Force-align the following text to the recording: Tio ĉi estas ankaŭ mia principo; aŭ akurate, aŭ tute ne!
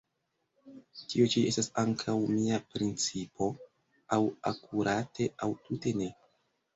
Tio 1.09 1.25
ĉi 1.33 1.41
estas 1.49 1.67
ankaŭ 1.81 2.15
mia 2.37 2.57
principo; 2.75 3.49
aŭ 4.17 4.19
akurate, 4.53 5.29
aŭ 5.47 5.51
tute 5.69 5.95
ne! 6.01 6.09